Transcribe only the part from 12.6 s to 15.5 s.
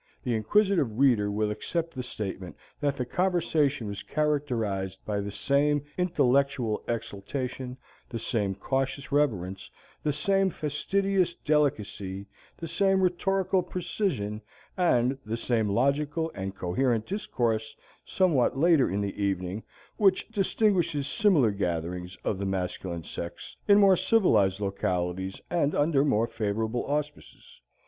same rhetorical precision, and the